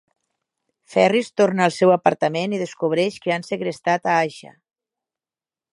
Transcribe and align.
Ferris 0.93 1.29
torna 1.41 1.67
al 1.67 1.75
seu 1.75 1.93
apartament 1.97 2.57
i 2.59 2.63
descobreix 2.63 3.21
que 3.27 3.35
han 3.37 3.47
segrestat 3.51 4.13
a 4.15 4.19
Aixa. 4.25 4.55